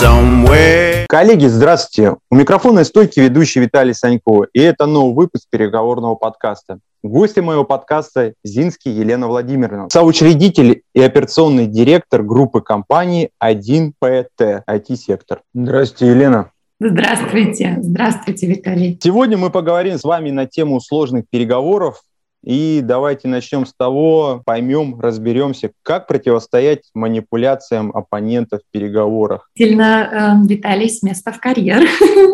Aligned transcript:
somewhere. 0.00 1.04
Коллеги, 1.06 1.46
здравствуйте. 1.46 2.16
У 2.30 2.36
микрофона 2.36 2.80
и 2.80 2.84
стойки 2.84 3.20
ведущий 3.20 3.60
Виталий 3.60 3.94
Санько, 3.94 4.46
и 4.52 4.60
это 4.60 4.86
новый 4.86 5.14
выпуск 5.14 5.46
переговорного 5.50 6.14
подкаста. 6.14 6.78
Гости 7.02 7.40
моего 7.40 7.64
подкаста 7.64 8.32
Зинский 8.42 8.92
Елена 8.92 9.28
Владимировна, 9.28 9.88
соучредитель 9.92 10.82
и 10.94 11.02
операционный 11.02 11.66
директор 11.66 12.22
группы 12.22 12.62
компаний 12.62 13.30
1ПТ, 13.42 14.62
IT-сектор. 14.66 15.42
Здравствуйте, 15.52 16.12
Елена. 16.12 16.50
Здравствуйте. 16.80 17.78
Здравствуйте, 17.80 18.46
Виталий. 18.46 18.98
Сегодня 19.02 19.36
мы 19.36 19.50
поговорим 19.50 19.98
с 19.98 20.04
вами 20.04 20.30
на 20.30 20.46
тему 20.46 20.80
сложных 20.80 21.24
переговоров, 21.28 22.02
и 22.42 22.80
давайте 22.82 23.28
начнем 23.28 23.66
с 23.66 23.72
того, 23.72 24.42
поймем, 24.44 24.98
разберемся, 25.00 25.70
как 25.82 26.08
противостоять 26.08 26.90
манипуляциям 26.92 27.90
оппонентов 27.94 28.62
в 28.62 28.72
переговорах. 28.72 29.50
Сильно, 29.56 30.40
э, 30.42 30.46
Виталий, 30.48 30.88
с 30.88 31.02
места 31.02 31.32
в 31.32 31.40
карьер. 31.40 31.86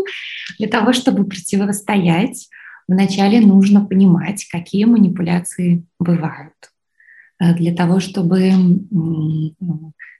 Для 0.59 0.69
того, 0.69 0.93
чтобы 0.93 1.25
противостоять, 1.25 2.49
вначале 2.89 3.41
нужно 3.41 3.85
понимать, 3.85 4.49
какие 4.51 4.85
манипуляции 4.85 5.85
бывают. 5.99 6.55
Э, 7.39 7.55
для 7.55 7.75
того, 7.75 8.01
чтобы, 8.01 8.51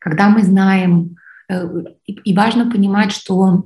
когда 0.01 0.29
мы 0.29 0.43
знаем, 0.43 1.17
э, 1.49 1.67
и 2.07 2.35
важно 2.35 2.71
понимать, 2.71 3.13
что 3.13 3.65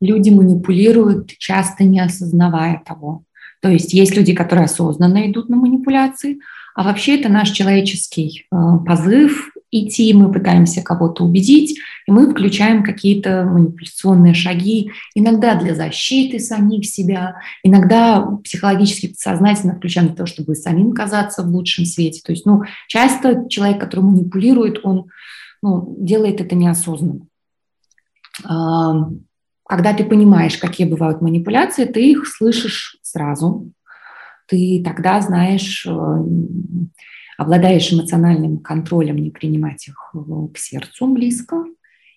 люди 0.00 0.30
манипулируют, 0.30 1.28
часто 1.38 1.84
не 1.84 2.00
осознавая 2.00 2.82
того. 2.84 3.24
То 3.64 3.70
есть 3.70 3.94
есть 3.94 4.14
люди, 4.14 4.34
которые 4.34 4.66
осознанно 4.66 5.26
идут 5.26 5.48
на 5.48 5.56
манипуляции, 5.56 6.38
а 6.74 6.82
вообще 6.82 7.18
это 7.18 7.30
наш 7.30 7.48
человеческий 7.48 8.46
э, 8.52 8.56
позыв 8.86 9.54
идти, 9.70 10.12
мы 10.12 10.30
пытаемся 10.30 10.82
кого-то 10.82 11.24
убедить, 11.24 11.78
и 12.06 12.12
мы 12.12 12.30
включаем 12.30 12.82
какие-то 12.82 13.44
манипуляционные 13.50 14.34
шаги, 14.34 14.90
иногда 15.14 15.54
для 15.54 15.74
защиты 15.74 16.40
самих 16.40 16.84
себя, 16.84 17.36
иногда 17.62 18.20
психологически 18.44 19.06
подсознательно 19.06 19.76
включаем 19.76 20.08
для 20.08 20.16
того, 20.16 20.26
чтобы 20.26 20.56
самим 20.56 20.92
казаться 20.92 21.42
в 21.42 21.46
лучшем 21.46 21.86
свете. 21.86 22.20
То 22.22 22.32
есть, 22.32 22.44
ну, 22.44 22.64
часто 22.86 23.46
человек, 23.48 23.80
который 23.80 24.02
манипулирует, 24.02 24.80
он 24.84 25.06
ну, 25.62 25.96
делает 25.98 26.42
это 26.42 26.54
неосознанно. 26.54 27.22
Когда 29.66 29.94
ты 29.94 30.04
понимаешь, 30.04 30.58
какие 30.58 30.86
бывают 30.86 31.22
манипуляции, 31.22 31.84
ты 31.84 32.10
их 32.10 32.26
слышишь 32.26 32.98
сразу. 33.02 33.72
Ты 34.46 34.82
тогда 34.84 35.20
знаешь, 35.20 35.86
э, 35.86 35.90
обладаешь 37.38 37.92
эмоциональным 37.92 38.58
контролем 38.58 39.16
не 39.16 39.30
принимать 39.30 39.88
их 39.88 40.14
к 40.52 40.58
сердцу 40.58 41.06
близко, 41.06 41.64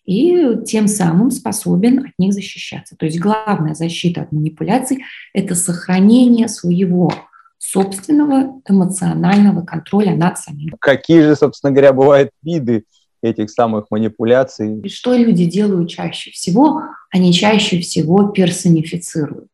и 0.08 0.58
тем 0.66 0.88
самым 0.88 1.32
способен 1.32 2.00
от 2.00 2.18
них 2.18 2.34
защищаться. 2.34 2.96
То 2.96 3.06
есть 3.06 3.20
главная 3.20 3.76
защита 3.76 4.22
от 4.22 4.32
манипуляций– 4.32 5.04
это 5.34 5.54
сохранение 5.54 6.48
своего 6.48 7.12
собственного 7.60 8.62
эмоционального 8.68 9.66
контроля 9.66 10.16
над 10.16 10.38
самим. 10.38 10.76
Какие 10.80 11.22
же, 11.22 11.36
собственно 11.36 11.72
говоря, 11.72 11.92
бывают 11.92 12.32
виды 12.42 12.86
этих 13.30 13.50
самых 13.50 13.86
манипуляций. 13.92 14.80
И 14.82 14.90
что 14.90 15.16
люди 15.16 15.46
делают 15.46 15.90
чаще 15.90 16.32
всего? 16.32 16.82
Они 17.12 17.34
чаще 17.34 17.80
всего 17.80 18.30
персонифицируют. 18.30 19.50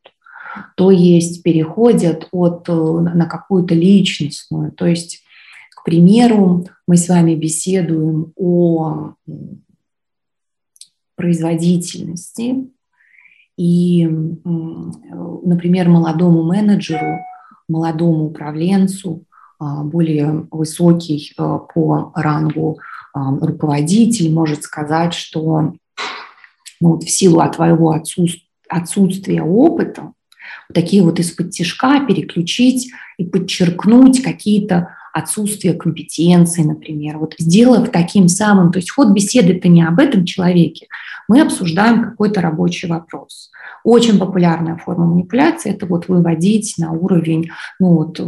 То 0.75 0.91
есть 0.91 1.43
переходят 1.43 2.27
от, 2.31 2.69
э, 2.69 2.73
на 2.73 3.25
какую-то 3.25 3.73
личностную. 3.73 4.71
То 4.71 4.85
есть, 4.85 5.23
к 5.75 5.83
примеру, 5.83 6.65
мы 6.87 6.97
с 6.97 7.09
вами 7.09 7.35
беседуем 7.35 8.33
о 8.35 9.13
производительности, 11.15 12.67
и, 13.55 14.05
например, 14.05 15.87
молодому 15.89 16.43
менеджеру, 16.43 17.19
молодому 17.67 18.25
управленцу, 18.25 19.25
а, 19.59 19.83
более 19.83 20.47
высокий 20.51 21.31
э, 21.37 21.59
по 21.73 22.11
рангу 22.15 22.79
руководитель 23.13 24.31
может 24.31 24.63
сказать, 24.63 25.13
что 25.13 25.73
ну, 26.81 26.99
в 26.99 27.09
силу 27.09 27.41
твоего 27.49 28.01
отсутствия 28.69 29.43
опыта, 29.43 30.13
вот 30.67 30.73
такие 30.73 31.03
вот 31.03 31.19
из-под 31.19 31.51
тяжка 31.51 32.05
переключить 32.05 32.91
и 33.17 33.25
подчеркнуть 33.25 34.21
какие-то 34.21 34.95
отсутствия 35.13 35.73
компетенции, 35.73 36.63
например. 36.63 37.19
Вот 37.19 37.35
сделав 37.37 37.89
таким 37.89 38.27
самым, 38.27 38.71
то 38.71 38.79
есть 38.79 38.91
ход 38.91 39.09
беседы 39.09 39.53
это 39.53 39.67
не 39.69 39.83
об 39.83 39.99
этом 39.99 40.25
человеке, 40.25 40.87
мы 41.29 41.39
обсуждаем 41.41 42.03
какой-то 42.03 42.41
рабочий 42.41 42.89
вопрос. 42.89 43.51
Очень 43.83 44.17
популярная 44.17 44.77
форма 44.77 45.05
манипуляции– 45.05 45.71
это 45.73 45.85
вот 45.85 46.07
выводить 46.07 46.75
на 46.77 46.91
уровень, 46.91 47.49
ну 47.79 47.95
вот, 47.95 48.19
э, 48.19 48.23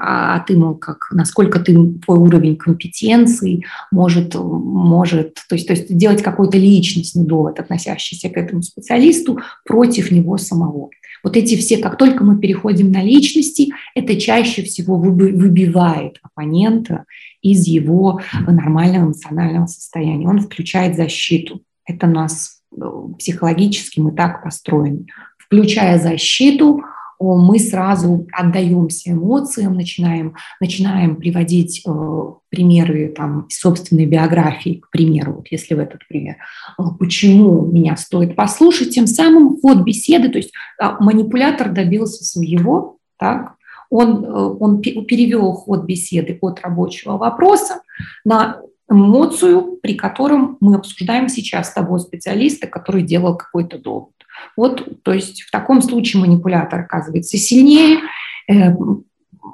а, 0.00 0.36
а 0.36 0.40
ты, 0.40 0.56
мол, 0.56 0.74
как, 0.74 1.08
насколько 1.12 1.60
ты, 1.60 1.74
твой 2.04 2.18
уровень 2.18 2.56
компетенции 2.56 3.64
может, 3.92 4.34
может 4.34 5.34
то, 5.48 5.54
есть, 5.54 5.66
то 5.66 5.74
есть 5.74 5.94
делать 5.94 6.22
какой-то 6.22 6.56
личностный 6.56 7.24
довод, 7.24 7.60
относящийся 7.60 8.30
к 8.30 8.38
этому 8.38 8.62
специалисту, 8.62 9.40
против 9.64 10.10
него 10.10 10.38
самого. 10.38 10.88
Вот 11.26 11.36
эти 11.36 11.56
все, 11.56 11.78
как 11.78 11.98
только 11.98 12.22
мы 12.22 12.38
переходим 12.38 12.92
на 12.92 13.02
личности, 13.02 13.72
это 13.96 14.14
чаще 14.14 14.62
всего 14.62 14.96
выбивает 14.96 16.20
оппонента 16.22 17.04
из 17.42 17.66
его 17.66 18.20
нормального 18.46 19.06
эмоционального 19.06 19.66
состояния. 19.66 20.28
Он 20.28 20.38
включает 20.38 20.94
защиту. 20.94 21.62
Это 21.84 22.06
нас 22.06 22.60
э, 22.70 22.80
психологически 23.18 23.98
мы 23.98 24.12
так 24.12 24.44
построены. 24.44 25.06
Включая 25.36 25.98
защиту, 25.98 26.84
мы 27.18 27.58
сразу 27.58 28.26
отдаемся 28.32 29.12
эмоциям, 29.12 29.74
начинаем, 29.74 30.34
начинаем 30.60 31.16
приводить 31.16 31.82
э, 31.86 32.24
примеры 32.48 33.12
там, 33.16 33.46
собственной 33.50 34.06
биографии, 34.06 34.80
к 34.80 34.90
примеру, 34.90 35.34
вот 35.34 35.46
если 35.50 35.74
в 35.74 35.78
этот 35.78 36.06
пример, 36.08 36.36
э, 36.78 36.82
почему 36.98 37.64
меня 37.66 37.96
стоит 37.96 38.36
послушать, 38.36 38.90
тем 38.90 39.06
самым 39.06 39.60
ход 39.60 39.78
беседы, 39.78 40.28
то 40.28 40.38
есть 40.38 40.52
э, 40.80 40.84
манипулятор 41.00 41.70
добился 41.72 42.24
своего, 42.24 42.98
так, 43.18 43.56
он, 43.90 44.24
э, 44.24 44.28
он 44.28 44.80
перевел 44.80 45.52
ход 45.52 45.84
беседы 45.84 46.38
от 46.40 46.60
рабочего 46.60 47.16
вопроса 47.16 47.82
на 48.24 48.60
эмоцию, 48.88 49.78
при 49.82 49.94
котором 49.94 50.58
мы 50.60 50.76
обсуждаем 50.76 51.28
сейчас 51.28 51.72
того 51.72 51.98
специалиста, 51.98 52.66
который 52.66 53.02
делал 53.02 53.36
какой-то 53.36 53.78
довод. 53.78 54.12
Вот, 54.56 55.02
то 55.02 55.12
есть 55.12 55.42
в 55.42 55.50
таком 55.50 55.82
случае 55.82 56.20
манипулятор 56.20 56.80
оказывается 56.80 57.36
сильнее, 57.36 58.00
э, 58.48 58.70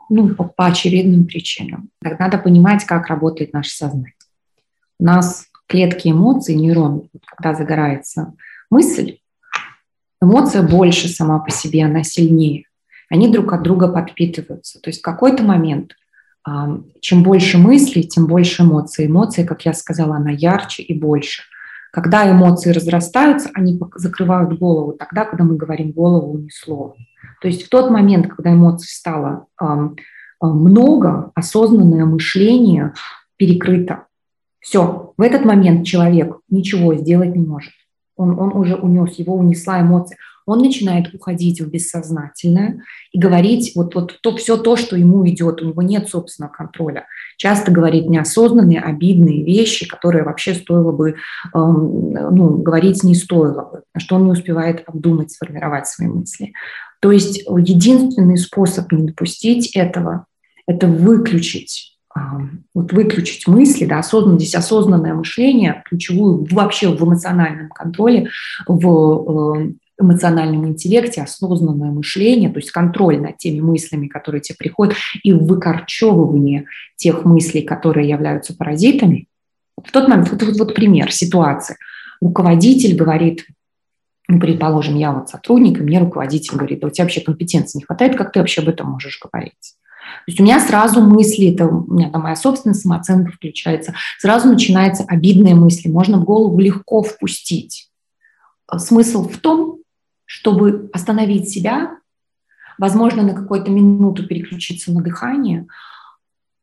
ну, 0.09 0.35
по, 0.35 0.45
по 0.45 0.67
очевидным 0.67 1.27
причинам. 1.27 1.91
Так 2.01 2.19
надо 2.19 2.39
понимать, 2.39 2.85
как 2.85 3.07
работает 3.09 3.53
наше 3.53 3.71
сознание. 3.71 4.15
У 4.99 5.05
нас 5.05 5.47
клетки 5.67 6.09
эмоций, 6.09 6.55
нейрон, 6.55 7.09
когда 7.27 7.55
загорается 7.55 8.35
мысль, 8.71 9.19
эмоция 10.21 10.63
больше 10.63 11.09
сама 11.09 11.39
по 11.39 11.51
себе, 11.51 11.85
она 11.85 12.03
сильнее. 12.05 12.65
Они 13.09 13.29
друг 13.29 13.53
от 13.53 13.63
друга 13.63 13.89
подпитываются. 13.89 14.81
То 14.81 14.91
есть 14.91 15.01
в 15.01 15.05
какой-то 15.05 15.43
момент 15.43 15.93
чем 17.01 17.23
больше 17.23 17.59
мыслей, 17.59 18.03
тем 18.03 18.27
больше 18.27 18.63
эмоций. 18.63 19.07
Эмоции, 19.07 19.45
как 19.45 19.65
я 19.65 19.73
сказала, 19.73 20.17
она 20.17 20.31
ярче 20.31 20.83
и 20.83 20.99
больше. 20.99 21.43
Когда 21.93 22.29
эмоции 22.29 22.71
разрастаются, 22.71 23.51
они 23.53 23.79
закрывают 23.97 24.59
голову, 24.59 24.93
тогда, 24.93 25.27
когда 25.27 25.45
мы 25.45 25.57
говорим 25.57 25.93
голову, 25.93 26.39
не 26.39 26.51
слово. 26.51 26.97
То 27.43 27.49
есть 27.49 27.65
в 27.65 27.69
тот 27.69 27.91
момент, 27.91 28.29
когда 28.29 28.53
эмоций 28.55 28.89
стало 28.89 29.47
много, 30.41 31.31
осознанное 31.35 32.07
мышление 32.07 32.95
перекрыто. 33.37 34.07
Все, 34.59 35.13
в 35.17 35.21
этот 35.21 35.45
момент 35.45 35.87
человек 35.87 36.39
ничего 36.49 36.95
сделать 36.95 37.37
не 37.37 37.45
может. 37.45 37.73
Он, 38.17 38.39
он 38.39 38.57
уже 38.57 38.75
унес, 38.77 39.17
его 39.19 39.35
унесла 39.37 39.81
эмоция 39.81 40.17
он 40.47 40.61
начинает 40.61 41.15
уходить 41.15 41.61
в 41.61 41.69
бессознательное 41.69 42.83
и 43.13 43.19
говорить 43.19 43.73
вот, 43.75 43.95
вот 43.95 44.19
то, 44.23 44.37
все 44.37 44.57
то, 44.57 44.77
что 44.77 44.97
ему 44.97 45.27
идет. 45.29 45.63
У 45.63 45.67
него 45.67 45.83
нет 45.83 46.09
собственного 46.09 46.53
контроля. 46.53 47.07
Часто 47.37 47.71
говорит 47.71 48.09
неосознанные, 48.09 48.81
обидные 48.81 49.45
вещи, 49.45 49.87
которые 49.89 50.25
вообще 50.25 50.55
стоило 50.55 50.93
бы, 50.93 51.17
эм, 51.55 52.13
ну, 52.13 52.57
говорить 52.59 53.03
не 53.05 53.15
стоило 53.15 53.71
бы, 53.71 53.83
что 53.99 54.17
он 54.17 54.27
не 54.27 54.33
успевает 54.33 54.83
обдумать, 54.87 55.33
сформировать 55.33 55.87
свои 55.87 56.09
мысли. 56.09 56.53
То 57.01 57.11
есть 57.11 57.39
единственный 57.39 58.37
способ 58.37 58.91
не 58.93 59.09
допустить 59.09 59.75
этого– 59.75 60.27
это 60.67 60.87
выключить 60.87 61.99
эм, 62.17 62.65
вот 62.75 62.93
выключить 62.93 63.47
мысли, 63.47 63.87
да, 63.87 63.99
осознанно, 63.99 64.39
здесь 64.39 64.55
осознанное 64.55 65.15
мышление, 65.15 65.83
ключевую 65.89 66.47
вообще 66.51 66.89
в 66.89 67.03
эмоциональном 67.03 67.69
контроле, 67.71 68.29
в 68.67 69.57
эм, 69.57 69.79
эмоциональном 70.03 70.67
интеллекте 70.67 71.23
осознанное 71.23 71.91
мышление, 71.91 72.51
то 72.51 72.59
есть 72.59 72.71
контроль 72.71 73.21
над 73.21 73.39
теми 73.39 73.61
мыслями, 73.61 74.09
которые 74.09 74.41
тебе 74.41 74.57
приходят, 74.59 74.97
и 75.23 75.33
выкорчевывание 75.33 76.67
тех 76.97 77.25
мыслей, 77.25 77.63
которые 77.63 78.09
являются 78.09 78.55
паразитами, 78.55 79.27
В 79.77 79.91
тот 79.91 80.09
момент, 80.09 80.31
вот, 80.31 80.43
вот, 80.43 80.57
вот 80.59 80.75
пример, 80.75 81.13
ситуации. 81.13 81.77
Руководитель 82.21 82.95
говорит, 82.95 83.47
ну, 84.29 84.39
предположим, 84.39 84.97
я 84.97 85.13
вот 85.13 85.29
сотрудник, 85.29 85.79
и 85.79 85.83
мне 85.83 85.99
руководитель 85.99 86.57
говорит, 86.57 86.81
да 86.81 86.87
у 86.87 86.91
тебя 86.91 87.05
вообще 87.05 87.21
компетенции 87.21 87.79
не 87.79 87.85
хватает, 87.85 88.17
как 88.17 88.33
ты 88.33 88.41
вообще 88.41 88.61
об 88.63 88.69
этом 88.69 88.91
можешь 88.91 89.21
говорить? 89.21 89.75
То 90.25 90.31
есть 90.31 90.41
у 90.41 90.45
меня 90.45 90.61
сразу 90.61 91.01
мысли, 91.01 91.53
это 91.53 91.67
у 91.67 91.93
меня 91.93 92.11
там 92.11 92.23
моя 92.23 92.37
собственная 92.37 92.75
самооценка 92.75 93.33
включается, 93.33 93.95
сразу 94.19 94.49
начинаются 94.49 95.05
обидные 95.07 95.55
мысли, 95.55 95.89
можно 95.89 96.19
в 96.19 96.25
голову 96.25 96.59
легко 96.59 97.03
впустить. 97.03 97.89
Смысл 98.79 99.29
в 99.29 99.39
том, 99.39 99.82
чтобы 100.33 100.89
остановить 100.95 101.51
себя, 101.51 101.99
возможно, 102.79 103.23
на 103.23 103.35
какую-то 103.35 103.71
минуту 103.71 104.27
переключиться 104.27 104.91
на 104.91 105.03
дыхание, 105.03 105.67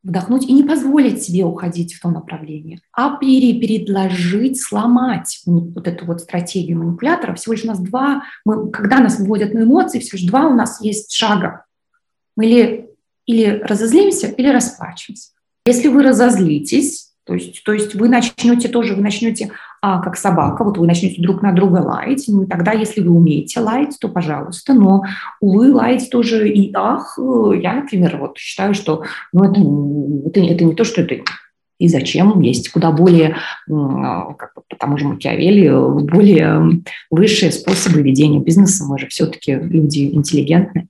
вдохнуть 0.02 0.44
и 0.44 0.52
не 0.52 0.64
позволить 0.64 1.22
себе 1.22 1.44
уходить 1.44 1.94
в 1.94 2.00
то 2.00 2.10
направление, 2.10 2.80
а 2.92 3.16
перепредложить, 3.16 4.60
сломать 4.60 5.40
вот 5.46 5.86
эту 5.86 6.04
вот 6.04 6.20
стратегию 6.20 6.78
манипулятора. 6.78 7.36
Всего 7.36 7.52
лишь 7.52 7.62
у 7.62 7.68
нас 7.68 7.78
два, 7.78 8.24
мы, 8.44 8.70
когда 8.72 8.98
нас 8.98 9.20
выводят 9.20 9.54
на 9.54 9.60
эмоции, 9.60 10.00
всего 10.00 10.18
лишь 10.18 10.28
два 10.28 10.48
у 10.48 10.54
нас 10.54 10.80
есть 10.80 11.12
шага. 11.12 11.64
Мы 12.36 12.46
или, 12.46 12.90
или 13.26 13.62
разозлимся, 13.62 14.26
или 14.26 14.48
расплачемся. 14.48 15.30
Если 15.64 15.86
вы 15.86 16.02
разозлитесь, 16.02 17.12
то 17.22 17.34
есть, 17.34 17.62
то 17.62 17.72
есть 17.72 17.94
вы 17.94 18.08
начнете 18.08 18.66
тоже, 18.66 18.96
вы 18.96 19.02
начнете 19.02 19.52
а, 19.82 20.00
как 20.00 20.16
собака, 20.16 20.64
вот 20.64 20.78
вы 20.78 20.86
начнете 20.86 21.22
друг 21.22 21.42
на 21.42 21.52
друга 21.52 21.78
лаять, 21.78 22.24
ну 22.28 22.42
и 22.42 22.46
тогда, 22.46 22.72
если 22.72 23.00
вы 23.00 23.14
умеете 23.14 23.60
лаять, 23.60 23.96
то 24.00 24.08
пожалуйста, 24.08 24.74
но, 24.74 25.04
увы, 25.40 25.72
лаять 25.72 26.10
тоже 26.10 26.48
и 26.48 26.70
ах, 26.74 27.18
я, 27.18 27.74
например, 27.74 28.18
вот 28.18 28.36
считаю, 28.38 28.74
что 28.74 29.04
ну, 29.32 29.44
это, 29.44 29.60
это, 30.28 30.52
это 30.52 30.64
не 30.64 30.74
то, 30.74 30.84
что 30.84 31.00
это 31.02 31.16
и 31.78 31.88
зачем. 31.88 32.40
Есть 32.42 32.70
куда 32.70 32.92
более, 32.92 33.36
как 33.66 34.52
бы, 34.54 34.62
по 34.68 34.76
тому 34.78 34.98
же 34.98 35.08
Макиавелли, 35.08 35.70
более 36.10 36.82
высшие 37.10 37.50
способы 37.50 38.02
ведения 38.02 38.38
бизнеса. 38.38 38.84
Мы 38.84 38.98
же 38.98 39.08
все-таки 39.08 39.54
люди 39.54 40.10
интеллигентные. 40.12 40.88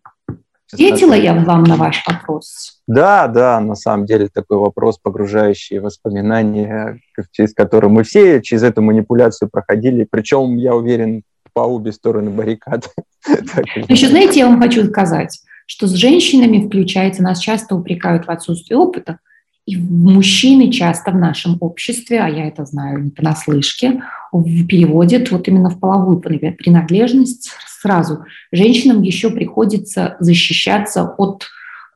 Ответила 0.73 1.15
я 1.15 1.35
вам 1.35 1.65
на 1.65 1.77
ваш 1.77 2.05
вопрос? 2.07 2.81
Да, 2.87 3.27
да, 3.29 3.61
на 3.61 3.75
самом 3.75 4.07
деле 4.07 4.29
такой 4.33 4.59
вопрос, 4.59 4.99
погружающий 5.03 5.79
воспоминания, 5.79 7.01
через 7.33 7.55
которые 7.55 7.91
мы 7.91 8.03
все 8.05 8.41
через 8.41 8.63
эту 8.63 8.83
манипуляцию 8.83 9.49
проходили. 9.51 10.07
Причем, 10.11 10.57
я 10.57 10.75
уверен, 10.75 11.23
по 11.53 11.61
обе 11.61 11.93
стороны 11.93 12.31
баррикад. 12.31 12.89
Еще 13.89 14.09
знаете, 14.09 14.41
я 14.41 14.47
вам 14.47 14.61
хочу 14.61 14.85
сказать, 14.87 15.41
что 15.67 15.87
с 15.87 15.93
женщинами 15.93 16.67
включается, 16.67 17.23
нас 17.23 17.39
часто 17.39 17.75
упрекают 17.75 18.27
в 18.27 18.31
отсутствии 18.31 18.75
опыта, 18.75 19.19
и 19.67 19.77
мужчины 19.77 20.71
часто 20.73 21.11
в 21.11 21.17
нашем 21.17 21.57
обществе, 21.61 22.21
а 22.21 22.29
я 22.29 22.49
это 22.49 22.65
знаю 22.65 23.05
не 23.05 23.11
понаслышке, 23.11 24.03
переводят 24.33 25.31
вот 25.31 25.47
именно 25.49 25.71
в 25.71 25.79
половую 25.79 26.19
принадлежность 26.19 27.51
сразу. 27.81 28.25
Женщинам 28.53 29.03
еще 29.03 29.31
приходится 29.31 30.17
защищаться 30.21 31.05
от 31.05 31.45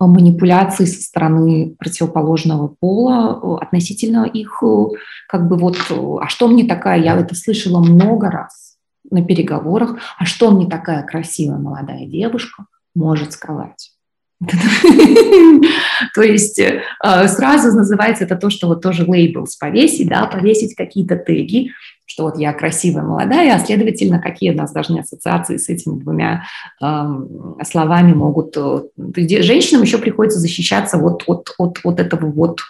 э, 0.01 0.05
манипуляций 0.05 0.87
со 0.87 1.03
стороны 1.03 1.75
противоположного 1.79 2.69
пола 2.69 3.41
э, 3.43 3.65
относительно 3.65 4.25
их, 4.25 4.63
э, 4.63 4.85
как 5.29 5.49
бы 5.49 5.57
вот, 5.57 5.77
а 5.91 6.29
что 6.29 6.49
мне 6.49 6.65
такая, 6.65 7.01
я 7.03 7.17
это 7.17 7.35
слышала 7.35 7.81
много 7.81 8.31
раз 8.31 8.77
на 9.11 9.25
переговорах, 9.25 9.99
а 10.19 10.25
что 10.25 10.51
мне 10.51 10.67
такая 10.67 11.03
красивая 11.03 11.59
молодая 11.59 12.07
девушка 12.07 12.67
может 12.95 13.33
сказать? 13.33 13.94
То 16.15 16.23
есть 16.23 16.61
сразу 17.27 17.77
называется 17.77 18.25
это 18.25 18.37
то, 18.37 18.51
что 18.51 18.69
вот 18.69 18.83
тоже 18.83 19.05
лейблс 19.05 19.57
повесить, 19.57 20.09
да, 20.09 20.27
повесить 20.27 20.75
какие-то 20.75 21.17
теги, 21.17 21.71
что 22.07 22.25
вот 22.25 22.39
я 22.39 22.53
красивая, 22.53 23.03
молодая, 23.03 23.55
а 23.55 23.59
следовательно, 23.59 24.21
какие 24.21 24.53
у 24.53 24.57
нас 24.57 24.73
должны 24.73 24.99
ассоциации 24.99 25.57
с 25.57 25.69
этими 25.69 25.99
двумя 25.99 26.45
э, 26.83 27.65
словами 27.65 28.13
могут... 28.13 28.57
Э, 28.57 28.83
женщинам 29.17 29.83
еще 29.83 29.99
приходится 29.99 30.39
защищаться 30.39 30.99
вот 30.99 31.25
от, 31.27 31.55
от, 31.59 31.79
от 31.83 32.01
этого 32.01 32.27
вот 32.27 32.61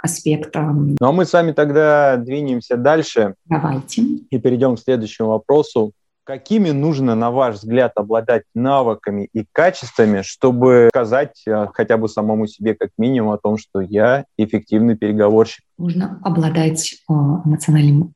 аспекта. 0.00 0.62
Ну 0.62 0.96
а 1.00 1.12
мы 1.12 1.24
с 1.24 1.32
вами 1.32 1.52
тогда 1.52 2.16
двинемся 2.16 2.76
дальше. 2.76 3.34
Давайте. 3.46 4.02
И 4.02 4.38
перейдем 4.38 4.76
к 4.76 4.80
следующему 4.80 5.28
вопросу. 5.28 5.92
Какими 6.24 6.70
нужно, 6.70 7.16
на 7.16 7.32
ваш 7.32 7.56
взгляд, 7.56 7.92
обладать 7.96 8.44
навыками 8.54 9.28
и 9.32 9.44
качествами, 9.50 10.22
чтобы 10.22 10.88
сказать 10.92 11.42
э, 11.48 11.66
хотя 11.74 11.96
бы 11.96 12.08
самому 12.08 12.46
себе 12.46 12.74
как 12.74 12.90
минимум 12.96 13.32
о 13.32 13.38
том, 13.38 13.58
что 13.58 13.80
я 13.80 14.24
эффективный 14.36 14.96
переговорщик? 14.96 15.64
Нужно 15.78 16.20
обладать 16.22 16.94
э, 17.08 17.12
эмоциональным 17.12 18.14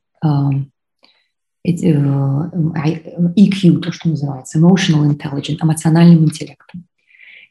EQ, 3.34 3.80
то, 3.80 3.92
что 3.92 4.08
называется, 4.08 4.60
emotional 4.60 5.08
intelligence, 5.08 5.58
эмоциональным 5.60 6.24
интеллектом. 6.24 6.86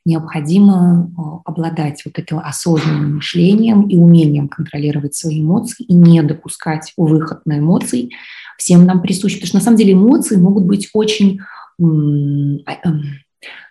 Необходимо 0.06 1.42
обладать 1.46 2.04
вот 2.06 2.20
этим 2.20 2.38
осознанным 2.38 3.16
мышлением 3.16 3.88
и 3.88 3.96
умением 3.98 4.48
контролировать 4.48 5.16
свои 5.16 5.42
эмоции 5.42 5.84
и 5.84 5.94
не 5.94 6.22
допускать 6.22 6.94
выход 6.96 7.46
на 7.46 7.58
эмоции. 7.58 8.12
Всем 8.58 8.86
нам 8.86 9.02
присущи, 9.02 9.38
потому 9.38 9.48
что 9.48 9.58
на 9.58 9.64
самом 9.64 9.78
деле 9.78 9.94
эмоции 9.94 10.38
могут 10.38 10.66
быть 10.66 10.90
очень... 10.94 11.40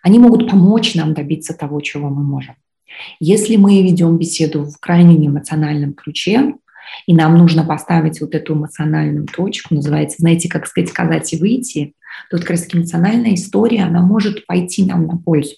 Они 0.03 0.19
могут 0.19 0.51
помочь 0.51 0.95
нам 0.95 1.15
добиться 1.15 1.55
того, 1.55 1.81
чего 1.81 2.09
мы 2.09 2.23
можем. 2.23 2.57
Если 3.21 3.57
мы 3.57 3.83
ведем 3.83 4.19
беседу 4.19 4.65
в 4.65 4.79
крайне 4.79 5.27
эмоциональном 5.27 5.95
ключе, 5.95 6.55
и 7.07 7.15
нам 7.15 7.39
нужно 7.39 7.65
поставить 7.65 8.21
вот 8.21 8.35
эту 8.35 8.55
эмоциональную 8.55 9.27
точку, 9.27 9.75
называется, 9.75 10.19
знаете, 10.19 10.49
как 10.49 10.67
сказать, 10.67 10.91
сказать 10.91 11.33
и 11.33 11.37
выйти, 11.39 11.95
то 12.31 12.37
вот 12.37 12.43
как 12.43 12.51
раз 12.51 12.69
эмоциональная 12.73 13.35
история, 13.35 13.85
она 13.85 14.01
может 14.03 14.47
пойти 14.47 14.85
нам 14.85 15.07
на 15.07 15.17
пользу. 15.17 15.55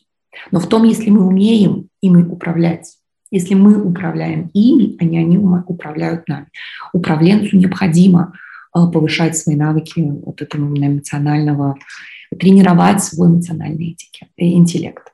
Но 0.50 0.60
в 0.60 0.68
том, 0.68 0.84
если 0.84 1.10
мы 1.10 1.26
умеем 1.26 1.88
ими 2.00 2.22
управлять, 2.22 2.96
если 3.30 3.54
мы 3.54 3.82
управляем 3.82 4.50
ими, 4.54 4.96
а 5.00 5.04
не 5.04 5.18
они 5.18 5.38
управляют 5.38 6.28
нами. 6.28 6.46
Управленцу 6.92 7.56
необходимо 7.56 8.32
э, 8.74 8.78
повышать 8.92 9.36
свои 9.36 9.56
навыки 9.56 10.00
вот 10.24 10.40
этого 10.40 10.64
эмоционального, 10.64 11.76
тренировать 12.38 13.02
свой 13.02 13.28
эмоциональный 13.28 13.92
этикет, 13.92 14.28
э, 14.36 14.44
интеллект. 14.46 15.12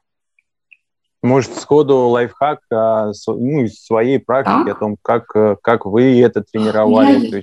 Может, 1.23 1.55
сходу 1.55 2.09
лайфхак 2.09 2.61
а, 2.73 3.13
ну, 3.29 3.63
из 3.63 3.81
своей 3.85 4.19
практики 4.19 4.67
так. 4.67 4.77
о 4.77 4.81
том, 4.81 4.97
как, 5.01 5.37
э, 5.37 5.57
как 5.63 5.87
вы 5.87 6.21
это 6.21 6.43
тренировали. 6.43 7.26
Я, 7.29 7.43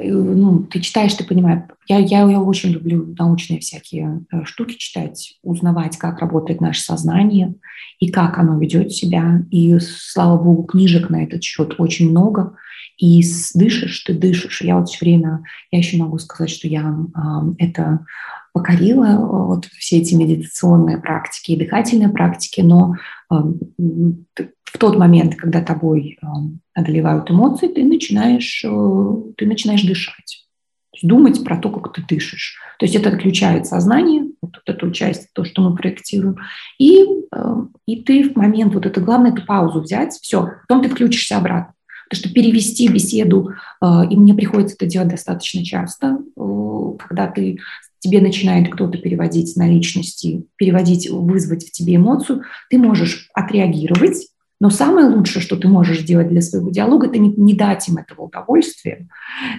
ну, 0.00 0.64
ты 0.64 0.80
читаешь, 0.80 1.14
ты 1.14 1.24
понимаешь. 1.24 1.62
Я, 1.86 1.98
я, 1.98 2.28
я 2.28 2.40
очень 2.40 2.70
люблю 2.70 3.14
научные 3.18 3.60
всякие 3.60 4.24
э, 4.30 4.44
штуки 4.44 4.76
читать, 4.76 5.38
узнавать, 5.42 5.96
как 5.96 6.20
работает 6.20 6.60
наше 6.60 6.82
сознание 6.82 7.54
и 7.98 8.10
как 8.10 8.38
оно 8.38 8.58
ведет 8.58 8.92
себя. 8.92 9.42
И, 9.50 9.78
слава 9.78 10.42
богу, 10.42 10.64
книжек 10.64 11.10
на 11.10 11.24
этот 11.24 11.42
счет 11.42 11.74
очень 11.78 12.10
много. 12.10 12.56
И 12.98 13.22
дышишь, 13.54 14.00
ты 14.00 14.12
дышишь. 14.12 14.62
Я 14.62 14.78
вот 14.78 14.88
все 14.88 15.04
время, 15.04 15.42
я 15.70 15.78
еще 15.78 15.96
могу 15.98 16.18
сказать, 16.18 16.50
что 16.50 16.68
я 16.68 16.96
э, 17.14 17.54
это 17.58 18.06
покорила 18.58 19.06
э, 19.06 19.16
вот 19.18 19.66
все 19.66 19.98
эти 19.98 20.14
медитационные 20.14 20.98
практики 20.98 21.52
и 21.52 21.56
дыхательные 21.56 22.08
практики, 22.08 22.60
но 22.60 22.96
э, 23.30 23.34
в 23.36 24.78
тот 24.78 24.98
момент, 24.98 25.36
когда 25.36 25.62
тобой 25.62 26.18
э, 26.20 26.26
одолевают 26.74 27.30
эмоции, 27.30 27.68
ты 27.68 27.84
начинаешь, 27.84 28.62
ты 29.36 29.46
начинаешь 29.46 29.82
дышать. 29.82 30.44
думать 31.02 31.44
про 31.44 31.56
то, 31.56 31.70
как 31.70 31.92
ты 31.92 32.02
дышишь. 32.02 32.58
То 32.78 32.86
есть 32.86 32.96
это 32.96 33.10
отключает 33.10 33.66
сознание, 33.66 34.24
вот 34.42 34.56
эту 34.66 34.90
часть, 34.90 35.32
то, 35.32 35.44
что 35.44 35.62
мы 35.62 35.76
проектируем. 35.76 36.36
И, 36.78 37.04
и 37.86 38.02
ты 38.02 38.28
в 38.28 38.36
момент, 38.36 38.74
вот 38.74 38.84
это 38.84 39.00
главное, 39.00 39.32
это 39.32 39.42
паузу 39.42 39.80
взять, 39.80 40.14
все, 40.14 40.50
потом 40.66 40.82
ты 40.82 40.88
включишься 40.88 41.36
обратно. 41.36 41.74
Потому 42.08 42.24
что 42.24 42.34
перевести 42.34 42.88
беседу, 42.88 43.52
и 43.82 44.16
мне 44.16 44.34
приходится 44.34 44.74
это 44.76 44.86
делать 44.86 45.10
достаточно 45.10 45.62
часто, 45.64 46.18
когда 46.98 47.26
ты 47.28 47.58
тебе 48.00 48.20
начинает 48.20 48.72
кто-то 48.72 48.98
переводить 48.98 49.56
на 49.56 49.68
личности, 49.68 50.44
переводить, 50.56 51.10
вызвать 51.10 51.66
в 51.66 51.72
тебе 51.72 51.96
эмоцию, 51.96 52.42
ты 52.70 52.78
можешь 52.78 53.28
отреагировать, 53.34 54.28
но 54.60 54.70
самое 54.70 55.06
лучшее, 55.06 55.40
что 55.40 55.56
ты 55.56 55.68
можешь 55.68 56.00
сделать 56.00 56.28
для 56.28 56.42
своего 56.42 56.70
диалога, 56.70 57.06
это 57.06 57.18
не, 57.18 57.32
не 57.36 57.54
дать 57.54 57.88
им 57.88 57.98
этого 57.98 58.22
удовольствия, 58.22 59.08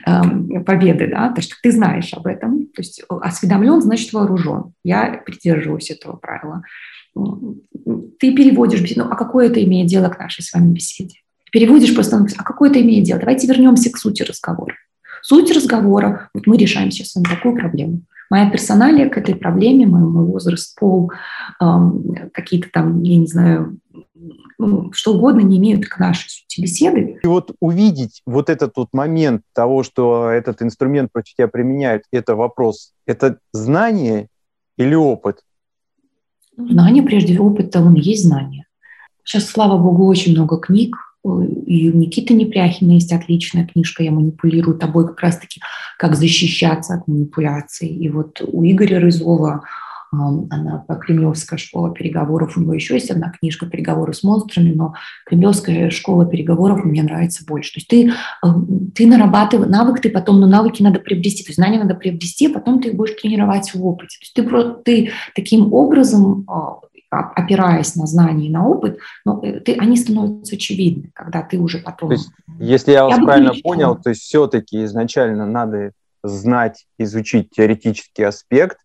э, 0.06 0.60
победы, 0.66 1.08
да, 1.08 1.32
то, 1.32 1.42
что 1.42 1.56
ты 1.62 1.72
знаешь 1.72 2.14
об 2.14 2.28
этом, 2.28 2.66
то 2.66 2.82
есть 2.82 3.02
осведомлен, 3.10 3.82
значит 3.82 4.12
вооружен. 4.12 4.74
Я 4.84 5.22
придерживаюсь 5.26 5.90
этого 5.90 6.18
правила. 6.18 6.64
Ты 7.16 8.36
переводишь 8.36 8.84
ну, 8.98 9.06
а 9.06 9.16
какое 9.16 9.48
это 9.48 9.64
имеет 9.64 9.88
дело 9.88 10.10
к 10.10 10.20
нашей 10.20 10.44
с 10.44 10.54
вами 10.54 10.74
беседе? 10.74 11.16
Переводишь 11.52 11.96
просто, 11.96 12.26
а 12.38 12.44
какое 12.44 12.70
это 12.70 12.82
имеет 12.82 13.06
дело? 13.06 13.20
Давайте 13.20 13.48
вернемся 13.48 13.90
к 13.90 13.98
сути 13.98 14.24
разговора. 14.24 14.76
Суть 15.22 15.52
разговора, 15.52 16.30
вот 16.34 16.46
мы 16.46 16.58
решаем 16.58 16.92
сейчас 16.92 17.12
с 17.12 17.16
вами 17.16 17.26
такую 17.26 17.56
проблему. 17.56 18.02
Моя 18.30 18.50
персоналия 18.50 19.10
к 19.10 19.18
этой 19.18 19.36
проблеме, 19.36 19.88
мой, 19.88 20.02
мой 20.02 20.26
возраст, 20.26 20.78
пол, 20.80 21.12
какие-то 21.58 22.70
там, 22.72 23.02
я 23.02 23.18
не 23.18 23.28
знаю, 23.28 23.80
ну, 24.60 24.92
что 24.94 25.16
угодно 25.16 25.40
не 25.40 25.58
имеют 25.58 25.88
к 25.88 25.98
нашей 25.98 26.30
сути 26.30 26.62
беседы. 26.62 27.20
И 27.24 27.28
вот 27.28 27.56
увидеть 27.60 28.22
вот 28.26 28.50
этот 28.50 28.74
вот 28.76 28.90
момент 28.94 29.42
того, 29.54 29.84
что 29.84 30.30
этот 30.30 30.62
инструмент 30.62 31.12
против 31.12 31.36
тебя 31.36 31.48
применяют, 31.48 32.04
это 32.12 32.36
вопрос, 32.36 32.94
это 33.08 33.40
знание 33.52 34.28
или 34.78 34.94
опыт? 34.94 35.40
Знание, 36.58 37.02
прежде 37.04 37.34
всего, 37.34 37.48
опыт, 37.48 37.76
он 37.76 37.96
и 37.96 38.02
есть 38.02 38.26
знание. 38.26 38.66
Сейчас, 39.24 39.46
слава 39.46 39.78
богу, 39.82 40.06
очень 40.08 40.34
много 40.34 40.60
книг, 40.60 40.98
и 41.24 41.92
у 41.92 41.98
Никиты 41.98 42.34
Непряхина 42.34 42.94
есть 42.94 43.12
отличная 43.12 43.66
книжка 43.66 44.04
«Я 44.04 44.12
манипулирую 44.12 44.78
тобой», 44.78 45.08
как 45.08 45.20
раз-таки 45.20 45.62
«Как 45.98 46.16
защищаться 46.16 46.96
от 46.96 47.08
манипуляций». 47.08 47.88
И 47.88 48.10
вот 48.10 48.42
у 48.42 48.64
Игоря 48.64 49.00
Рызова 49.00 49.64
она 50.12 50.86
Кремлевская 51.02 51.60
школа 51.60 51.94
переговоров, 51.94 52.58
у 52.58 52.62
него 52.62 52.74
еще 52.74 52.96
есть 52.96 53.12
одна 53.12 53.32
книжка 53.32 53.68
«Переговоры 53.68 54.14
с 54.14 54.24
монстрами», 54.24 54.74
но 54.74 54.96
Кремлевская 55.28 55.92
школа 55.92 56.26
переговоров 56.26 56.84
мне 56.84 57.04
нравится 57.04 57.46
больше. 57.46 57.74
То 57.74 57.78
есть 57.80 57.88
ты, 57.88 58.14
ты 58.96 59.06
нарабатываешь 59.06 59.70
навык, 59.70 60.02
ты 60.02 60.10
потом, 60.10 60.40
но 60.40 60.48
навыки 60.48 60.82
надо 60.82 61.00
приобрести, 61.00 61.44
то 61.44 61.50
есть 61.50 61.58
знания 61.58 61.78
надо 61.78 61.94
приобрести, 61.94 62.48
а 62.48 62.54
потом 62.54 62.82
ты 62.82 62.90
их 62.90 62.96
будешь 62.96 63.22
тренировать 63.22 63.72
в 63.74 63.86
опыте. 63.86 64.18
То 64.34 64.42
есть 64.42 64.84
ты, 64.84 64.84
ты 64.84 65.12
таким 65.36 65.72
образом 65.74 66.44
а, 66.48 66.80
опираясь 67.10 67.96
на 67.96 68.06
знания 68.06 68.48
и 68.48 68.52
на 68.52 68.68
опыт, 68.68 69.00
но 69.26 69.42
э, 69.44 69.60
ты, 69.60 69.76
они 69.76 69.98
становятся 69.98 70.56
очевидны, 70.56 71.12
когда 71.14 71.42
ты 71.42 71.58
уже 71.58 71.80
потом... 71.80 72.10
То 72.10 72.14
есть, 72.14 72.30
если 72.60 72.92
я 72.92 73.06
вас 73.06 73.18
я 73.18 73.24
правильно 73.24 73.54
понял, 73.64 73.96
то 73.96 74.10
есть 74.10 74.22
все-таки 74.22 74.84
изначально 74.86 75.46
надо 75.46 75.92
знать, 76.24 76.86
изучить 76.98 77.50
теоретический 77.52 78.26
аспект, 78.26 78.78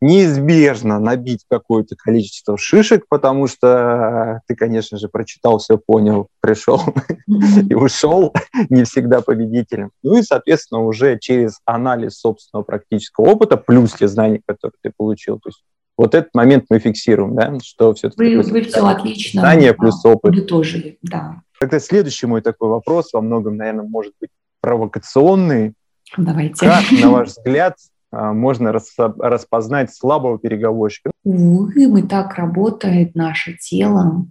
неизбежно 0.00 0.98
набить 0.98 1.44
какое-то 1.48 1.94
количество 1.94 2.56
шишек, 2.56 3.04
потому 3.08 3.46
что 3.46 4.40
ты, 4.46 4.56
конечно 4.56 4.96
же, 4.96 5.08
прочитал, 5.08 5.58
все 5.58 5.76
понял, 5.76 6.28
пришел 6.40 6.80
и 7.68 7.74
ушел, 7.74 8.32
не 8.70 8.84
всегда 8.84 9.20
победителем. 9.20 9.90
Ну 10.02 10.16
и, 10.16 10.22
соответственно, 10.22 10.82
уже 10.82 11.18
через 11.18 11.60
анализ 11.66 12.18
собственного 12.18 12.64
практического 12.64 13.26
опыта, 13.26 13.56
плюс 13.58 13.92
те 13.92 14.08
знания, 14.08 14.40
которые 14.44 14.78
ты 14.82 14.90
получил, 14.96 15.38
то 15.38 15.50
есть 15.50 15.62
вот 16.00 16.14
этот 16.14 16.34
момент 16.34 16.64
мы 16.70 16.78
фиксируем, 16.78 17.34
да, 17.34 17.58
что 17.62 17.92
все-таки... 17.92 18.36
Вы, 18.36 18.42
вы 18.42 18.62
все 18.62 18.86
отлично. 18.86 19.42
Знания 19.42 19.74
плюс 19.74 20.02
опыт. 20.02 20.46
Тоже, 20.46 20.96
да. 21.02 21.42
Тогда 21.60 21.78
следующий 21.78 22.26
мой 22.26 22.40
такой 22.40 22.70
вопрос, 22.70 23.12
во 23.12 23.20
многом, 23.20 23.58
наверное, 23.58 23.84
может 23.84 24.14
быть 24.18 24.30
провокационный. 24.62 25.74
Давайте. 26.16 26.64
Как, 26.64 26.84
на 26.90 27.10
ваш 27.10 27.28
взгляд, 27.28 27.76
а, 28.10 28.32
можно 28.32 28.72
распознать 28.72 29.94
слабого 29.94 30.38
переговорщика? 30.38 31.10
Увы, 31.22 31.86
мы 31.86 32.02
так 32.02 32.32
работает 32.36 33.14
наше 33.14 33.58
тело, 33.58 34.24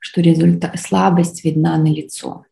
что 0.00 0.22
результат, 0.22 0.80
слабость 0.80 1.44
видна 1.44 1.76
на 1.76 1.88
лицо. 1.88 2.46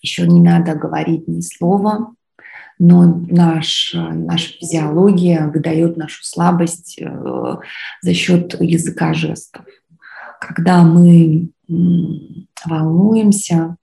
Еще 0.00 0.26
не 0.26 0.40
надо 0.40 0.74
говорить 0.74 1.28
ни 1.28 1.42
слова, 1.42 2.14
но 2.78 3.04
наш, 3.28 3.92
наша 3.94 4.52
физиология 4.52 5.50
выдает 5.52 5.96
нашу 5.96 6.24
слабость 6.24 6.98
э, 7.00 7.56
за 8.02 8.14
счет 8.14 8.60
языка 8.60 9.14
жестов. 9.14 9.64
Когда 10.40 10.82
мы 10.84 11.50
волнуемся, 12.64 13.76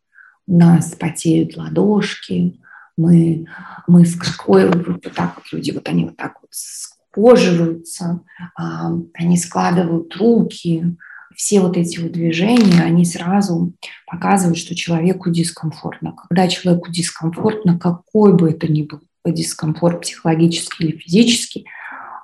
у 0.48 0.58
нас 0.58 0.92
потеют 0.92 1.58
ладошки, 1.58 2.60
мы, 2.98 3.46
мы 3.88 4.06
с 4.06 4.16
какой 4.16 4.70
вот 4.70 5.02
так 5.14 5.36
вот 5.36 5.46
люди, 5.52 5.72
вот 5.72 5.88
они 5.90 6.06
вот 6.06 6.16
так 6.16 6.38
вот 6.42 6.50
скоживаются, 6.52 8.22
а, 8.56 8.92
они 9.14 9.38
складывают 9.38 10.16
руки, 10.16 10.96
все 11.36 11.60
вот 11.60 11.78
эти 11.78 12.00
вот 12.00 12.12
движения, 12.12 12.82
они 12.82 13.06
сразу 13.06 13.74
показывают, 14.08 14.58
что 14.58 14.76
человеку 14.76 15.30
дискомфортно. 15.30 16.14
Когда 16.14 16.48
человеку 16.48 16.92
дискомфортно, 16.92 17.78
какой 17.78 18.34
бы 18.34 18.50
это 18.50 18.68
ни 18.72 18.84
был 18.84 19.02
дискомфорт 19.26 20.02
психологический 20.02 20.86
или 20.86 20.98
физический, 20.98 21.66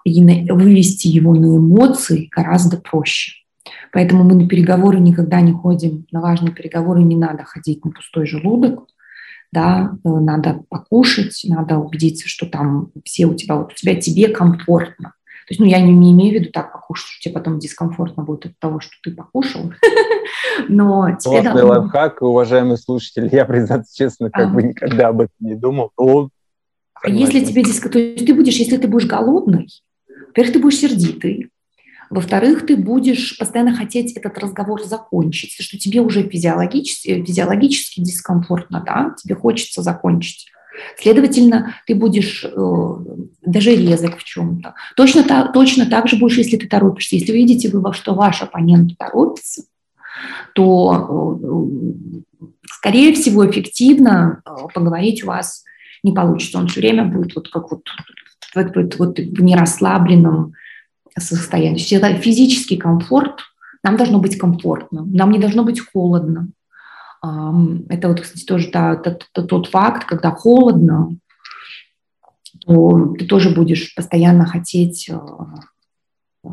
вывести 0.05 1.07
его 1.07 1.33
на 1.33 1.57
эмоции 1.57 2.29
гораздо 2.31 2.77
проще. 2.77 3.33
Поэтому 3.91 4.23
мы 4.23 4.35
на 4.35 4.47
переговоры 4.47 4.99
никогда 4.99 5.41
не 5.41 5.51
ходим, 5.51 6.05
на 6.11 6.21
важные 6.21 6.53
переговоры 6.53 7.03
не 7.03 7.15
надо 7.15 7.43
ходить 7.43 7.83
на 7.85 7.91
пустой 7.91 8.25
желудок, 8.25 8.87
да, 9.51 9.97
э, 10.03 10.09
надо 10.09 10.63
покушать, 10.69 11.41
надо 11.43 11.77
убедиться, 11.77 12.27
что 12.27 12.45
там 12.45 12.91
все 13.03 13.25
у 13.25 13.35
тебя, 13.35 13.55
вот 13.55 13.73
у 13.73 13.75
тебя 13.75 13.95
тебе 13.95 14.29
комфортно. 14.29 15.13
То 15.47 15.53
есть, 15.53 15.59
ну, 15.59 15.65
я 15.65 15.79
не, 15.81 15.91
не 15.91 16.11
имею 16.11 16.31
в 16.31 16.41
виду 16.41 16.51
так 16.51 16.71
покушать, 16.71 17.07
что 17.07 17.21
тебе 17.21 17.33
потом 17.33 17.59
дискомфортно 17.59 18.23
будет 18.23 18.45
от 18.45 18.59
того, 18.59 18.79
что 18.79 18.93
ты 19.03 19.11
покушал. 19.11 19.73
Но 20.69 21.17
тебе 21.19 21.41
Классный 21.41 21.63
лайфхак, 21.63 22.21
уважаемые 22.21 22.77
слушатели. 22.77 23.29
Я, 23.31 23.45
признаться 23.45 23.95
честно, 23.95 24.29
как 24.29 24.53
бы 24.53 24.63
никогда 24.63 25.07
об 25.07 25.21
этом 25.21 25.35
не 25.39 25.55
думал. 25.55 25.91
А 25.97 27.09
если 27.09 27.43
тебе 27.43 27.63
дискомфортно, 27.63 27.91
то 27.91 27.99
есть 27.99 28.25
ты 28.25 28.33
будешь, 28.33 28.57
если 28.57 28.77
ты 28.77 28.87
будешь 28.87 29.07
голодный, 29.07 29.67
во-первых, 30.27 30.53
ты 30.53 30.59
будешь 30.59 30.77
сердитый, 30.77 31.49
во-вторых, 32.11 32.65
ты 32.65 32.75
будешь 32.75 33.37
постоянно 33.37 33.73
хотеть 33.73 34.17
этот 34.17 34.37
разговор 34.37 34.83
закончить, 34.83 35.53
что 35.53 35.77
тебе 35.77 36.01
уже 36.01 36.27
физиологически, 36.27 37.23
физиологически 37.23 38.01
дискомфортно, 38.01 38.83
да, 38.85 39.15
тебе 39.17 39.35
хочется 39.35 39.81
закончить. 39.81 40.47
Следовательно, 40.97 41.75
ты 41.85 41.95
будешь 41.95 42.45
э, 42.45 42.95
даже 43.41 43.75
резок 43.75 44.17
в 44.17 44.23
чем-то. 44.23 44.73
Точно, 44.95 45.23
та, 45.23 45.47
точно 45.47 45.85
так 45.85 46.07
же 46.07 46.17
будешь, 46.17 46.37
если 46.37 46.57
ты 46.57 46.67
торопишься. 46.67 47.15
Если 47.15 47.31
видите 47.31 47.69
вы, 47.69 47.81
во 47.81 47.93
что 47.93 48.13
ваш 48.13 48.41
оппонент 48.41 48.97
торопится, 48.97 49.63
то, 50.53 51.39
э, 51.41 52.41
скорее 52.67 53.13
всего, 53.13 53.49
эффективно 53.49 54.41
э, 54.45 54.49
поговорить 54.73 55.23
у 55.23 55.27
вас 55.27 55.63
не 56.03 56.13
получится. 56.13 56.57
Он 56.57 56.67
все 56.67 56.81
время 56.81 57.05
будет 57.05 57.35
вот 57.35 57.49
как 57.49 57.71
вот, 57.71 57.83
вот, 58.55 58.75
вот, 58.75 58.95
вот 58.97 59.19
в 59.19 59.41
нерасслабленном 59.41 60.53
состояние. 61.17 61.99
То 61.99 62.07
есть 62.07 62.23
физический 62.23 62.77
комфорт, 62.77 63.39
нам 63.83 63.97
должно 63.97 64.19
быть 64.19 64.37
комфортно, 64.37 65.05
нам 65.05 65.31
не 65.31 65.39
должно 65.39 65.63
быть 65.63 65.79
холодно. 65.79 66.49
Это 67.23 68.07
вот, 68.07 68.21
кстати, 68.21 68.45
тоже 68.45 68.71
да, 68.71 68.95
тот, 68.95 69.27
тот 69.31 69.67
факт, 69.67 70.05
когда 70.05 70.31
холодно, 70.31 71.17
то 72.65 73.13
ты 73.17 73.25
тоже 73.25 73.49
будешь 73.49 73.93
постоянно 73.95 74.45
хотеть 74.45 75.09
э, 75.09 75.17
э, 76.43 76.47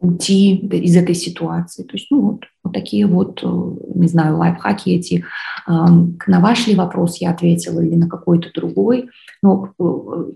уйти 0.00 0.56
из 0.56 0.96
этой 0.96 1.14
ситуации. 1.14 1.82
То 1.82 1.94
есть, 1.94 2.08
ну 2.10 2.20
вот, 2.22 2.44
вот 2.62 2.72
такие 2.72 3.06
вот, 3.06 3.40
э, 3.42 3.76
не 3.94 4.08
знаю, 4.08 4.36
лайфхаки 4.38 4.90
эти. 4.90 5.24
На 5.66 6.40
ваш 6.40 6.66
ли 6.66 6.74
вопрос 6.74 7.18
я 7.18 7.30
ответила 7.30 7.80
или 7.80 7.94
на 7.94 8.08
какой-то 8.08 8.50
другой. 8.54 9.08
Но 9.42 9.72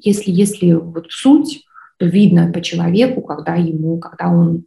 если, 0.02 0.30
если 0.30 0.72
вот 0.72 1.06
суть, 1.10 1.64
то 1.98 2.06
видно 2.06 2.50
по 2.52 2.60
человеку, 2.60 3.22
когда 3.22 3.56
ему, 3.56 3.98
когда 3.98 4.28
он, 4.28 4.64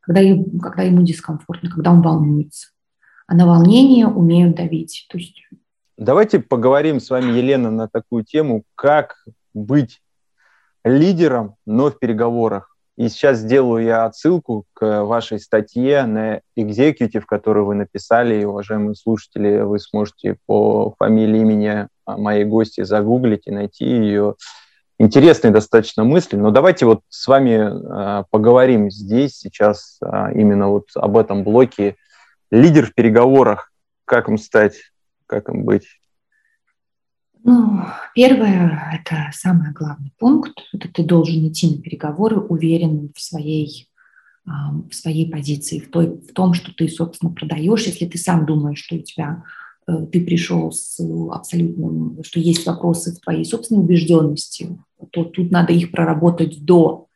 когда, 0.00 0.22
когда 0.60 0.82
ему 0.82 1.02
дискомфортно, 1.02 1.70
когда 1.70 1.92
он 1.92 2.02
волнуется. 2.02 2.68
А 3.28 3.34
на 3.34 3.46
волнение 3.46 4.08
умеют 4.08 4.56
давить. 4.56 5.06
То 5.08 5.18
есть... 5.18 5.36
Давайте 5.96 6.40
поговорим 6.40 6.98
с 6.98 7.10
вами, 7.10 7.36
Елена, 7.36 7.70
на 7.70 7.88
такую 7.88 8.24
тему, 8.24 8.64
как 8.74 9.24
быть 9.54 10.00
лидером, 10.82 11.56
но 11.66 11.90
в 11.90 11.98
переговорах. 11.98 12.74
И 12.96 13.08
сейчас 13.08 13.38
сделаю 13.38 13.84
я 13.84 14.06
отсылку 14.06 14.64
к 14.72 15.04
вашей 15.04 15.38
статье 15.38 16.04
на 16.04 16.40
Executive, 16.58 17.22
которую 17.26 17.66
вы 17.66 17.74
написали, 17.74 18.40
и, 18.40 18.44
уважаемые 18.44 18.96
слушатели, 18.96 19.60
вы 19.60 19.78
сможете 19.78 20.36
по 20.46 20.94
фамилии, 20.98 21.40
имени 21.40 21.86
моей 22.06 22.44
гости 22.44 22.82
загуглить 22.82 23.46
и 23.46 23.52
найти 23.52 23.84
ее 23.84 24.34
интересные 24.98 25.52
достаточно 25.52 26.02
мысли, 26.02 26.36
но 26.36 26.50
давайте 26.50 26.86
вот 26.86 27.02
с 27.08 27.28
вами 27.28 28.20
э, 28.20 28.24
поговорим 28.30 28.90
здесь 28.90 29.38
сейчас 29.38 29.98
э, 30.02 30.32
именно 30.34 30.68
вот 30.68 30.88
об 30.94 31.16
этом 31.16 31.44
блоке. 31.44 31.96
Лидер 32.50 32.86
в 32.86 32.94
переговорах, 32.94 33.72
как 34.04 34.28
им 34.28 34.38
стать, 34.38 34.76
как 35.26 35.48
им 35.48 35.64
быть? 35.64 35.86
Ну, 37.44 37.82
первое, 38.14 39.00
это 39.00 39.30
самый 39.32 39.72
главный 39.72 40.12
пункт, 40.18 40.58
это 40.72 40.88
ты 40.88 41.04
должен 41.04 41.46
идти 41.48 41.76
на 41.76 41.82
переговоры 41.82 42.36
уверен 42.36 43.12
в 43.14 43.20
своей, 43.20 43.88
в 44.44 44.92
своей 44.92 45.30
позиции, 45.30 45.78
в, 45.78 45.90
той, 45.90 46.08
в 46.08 46.32
том, 46.32 46.54
что 46.54 46.74
ты, 46.74 46.88
собственно, 46.88 47.32
продаешь, 47.32 47.86
если 47.86 48.06
ты 48.06 48.18
сам 48.18 48.44
думаешь, 48.44 48.82
что 48.82 48.96
у 48.96 49.02
тебя 49.02 49.44
Э, 49.88 50.06
ты 50.06 50.24
пришел 50.24 50.70
с 50.70 51.00
абсолютным, 51.32 52.22
что 52.22 52.38
есть 52.38 52.66
вопросы 52.66 53.14
в 53.14 53.20
твоей 53.20 53.44
собственной 53.44 53.82
убежденности, 53.82 54.78
то 55.10 55.24
тут 55.24 55.50
надо 55.50 55.72
их 55.72 55.90
проработать 55.90 56.64
до 56.64 57.07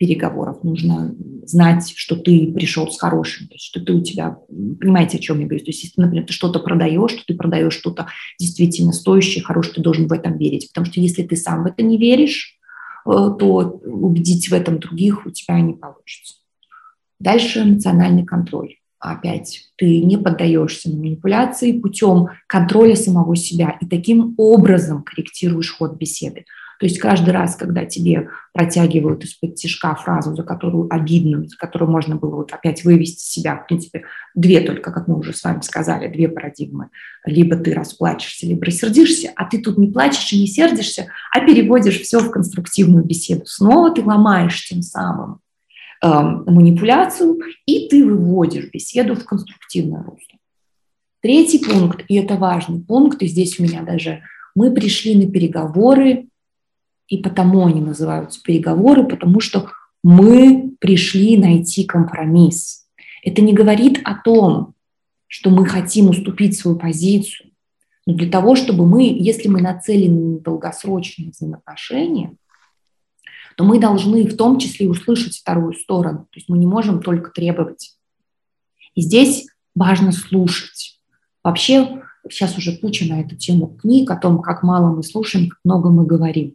переговоров. 0.00 0.64
Нужно 0.64 1.14
знать, 1.44 1.92
что 1.94 2.16
ты 2.16 2.50
пришел 2.52 2.90
с 2.90 2.98
хорошим, 2.98 3.48
то 3.48 3.54
есть, 3.54 3.66
что 3.66 3.84
ты 3.84 3.92
у 3.92 4.02
тебя, 4.02 4.38
понимаете, 4.48 5.18
о 5.18 5.20
чем 5.20 5.40
я 5.40 5.46
говорю. 5.46 5.62
То 5.62 5.70
есть, 5.70 5.84
если, 5.84 6.00
например, 6.00 6.26
ты 6.26 6.32
что-то 6.32 6.58
продаешь, 6.58 7.10
что 7.10 7.22
ты 7.26 7.34
продаешь 7.34 7.74
что-то 7.74 8.06
действительно 8.38 8.92
стоящее, 8.92 9.44
хорошее, 9.44 9.74
ты 9.74 9.82
должен 9.82 10.08
в 10.08 10.12
этом 10.12 10.38
верить. 10.38 10.68
Потому 10.68 10.86
что 10.86 11.00
если 11.00 11.22
ты 11.22 11.36
сам 11.36 11.64
в 11.64 11.66
это 11.66 11.82
не 11.82 11.98
веришь, 11.98 12.58
то 13.04 13.80
убедить 13.84 14.48
в 14.48 14.54
этом 14.54 14.78
других 14.78 15.26
у 15.26 15.30
тебя 15.30 15.60
не 15.60 15.74
получится. 15.74 16.36
Дальше 17.18 17.60
эмоциональный 17.60 18.24
контроль. 18.24 18.76
Опять, 18.98 19.70
ты 19.76 20.02
не 20.02 20.16
поддаешься 20.16 20.88
манипуляции 20.88 21.78
путем 21.78 22.28
контроля 22.46 22.96
самого 22.96 23.36
себя 23.36 23.76
и 23.82 23.86
таким 23.86 24.34
образом 24.38 25.02
корректируешь 25.02 25.74
ход 25.74 25.96
беседы. 25.96 26.46
То 26.80 26.86
есть 26.86 26.98
каждый 26.98 27.34
раз, 27.34 27.56
когда 27.56 27.84
тебе 27.84 28.30
протягивают 28.54 29.22
из-под 29.24 29.56
тяжка 29.56 29.94
фразу, 29.94 30.34
за 30.34 30.42
которую 30.44 30.88
обидно, 30.90 31.46
за 31.46 31.54
которую 31.58 31.90
можно 31.90 32.16
было 32.16 32.36
вот 32.36 32.54
опять 32.54 32.84
вывести 32.84 33.20
себя, 33.20 33.56
в 33.56 33.66
принципе, 33.66 34.04
две 34.34 34.62
только, 34.62 34.90
как 34.90 35.06
мы 35.06 35.18
уже 35.18 35.34
с 35.34 35.44
вами 35.44 35.60
сказали, 35.60 36.08
две 36.08 36.30
парадигмы. 36.30 36.88
Либо 37.26 37.56
ты 37.56 37.74
расплачешься, 37.74 38.46
либо 38.46 38.64
рассердишься, 38.64 39.30
а 39.36 39.44
ты 39.44 39.60
тут 39.60 39.76
не 39.76 39.88
плачешь 39.88 40.32
и 40.32 40.40
не 40.40 40.46
сердишься, 40.46 41.08
а 41.32 41.40
переводишь 41.40 42.00
все 42.00 42.18
в 42.20 42.30
конструктивную 42.30 43.04
беседу. 43.04 43.42
Снова 43.44 43.94
ты 43.94 44.02
ломаешь 44.02 44.66
тем 44.66 44.80
самым 44.80 45.40
э, 46.02 46.08
манипуляцию, 46.08 47.40
и 47.66 47.90
ты 47.90 48.06
выводишь 48.06 48.70
беседу 48.72 49.16
в 49.16 49.24
конструктивное 49.26 50.02
русло. 50.02 50.38
Третий 51.20 51.58
пункт, 51.58 52.06
и 52.08 52.14
это 52.14 52.36
важный 52.36 52.80
пункт, 52.80 53.20
и 53.20 53.26
здесь 53.26 53.60
у 53.60 53.64
меня 53.64 53.82
даже 53.82 54.22
мы 54.54 54.72
пришли 54.72 55.14
на 55.14 55.30
переговоры 55.30 56.29
и 57.10 57.18
потому 57.18 57.66
они 57.66 57.80
называются 57.80 58.40
переговоры, 58.42 59.06
потому 59.06 59.40
что 59.40 59.68
мы 60.02 60.72
пришли 60.80 61.36
найти 61.36 61.84
компромисс. 61.84 62.86
Это 63.22 63.42
не 63.42 63.52
говорит 63.52 64.00
о 64.04 64.14
том, 64.14 64.74
что 65.26 65.50
мы 65.50 65.66
хотим 65.66 66.08
уступить 66.08 66.56
свою 66.56 66.78
позицию, 66.78 67.50
но 68.06 68.14
для 68.14 68.30
того, 68.30 68.56
чтобы 68.56 68.86
мы, 68.86 69.04
если 69.04 69.48
мы 69.48 69.60
нацелены 69.60 70.34
на 70.34 70.40
долгосрочные 70.40 71.30
взаимоотношения, 71.30 72.34
то 73.56 73.64
мы 73.64 73.78
должны 73.78 74.26
в 74.26 74.36
том 74.36 74.58
числе 74.58 74.88
услышать 74.88 75.36
вторую 75.36 75.74
сторону. 75.74 76.20
То 76.30 76.38
есть 76.38 76.48
мы 76.48 76.56
не 76.58 76.66
можем 76.66 77.02
только 77.02 77.30
требовать. 77.30 77.96
И 78.94 79.02
здесь 79.02 79.46
важно 79.74 80.12
слушать. 80.12 80.98
Вообще, 81.42 82.02
сейчас 82.28 82.56
уже 82.56 82.76
куча 82.78 83.04
на 83.04 83.20
эту 83.20 83.36
тему 83.36 83.66
книг 83.66 84.10
о 84.10 84.16
том, 84.16 84.40
как 84.40 84.62
мало 84.62 84.94
мы 84.94 85.02
слушаем, 85.02 85.48
как 85.48 85.58
много 85.64 85.90
мы 85.90 86.06
говорим. 86.06 86.54